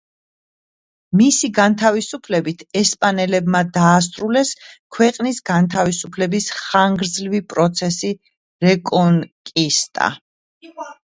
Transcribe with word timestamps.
მისი 1.19 1.49
გათავისუფლებით 1.57 2.63
ესპანელებმა 2.79 3.61
დაასრულეს 3.75 4.53
ქვეყნის 4.97 5.41
გათავისუფლების 5.51 6.49
ხანგრძლივი 6.61 7.43
პროცესი 7.55 8.11
რეკონკისტა. 8.69 10.09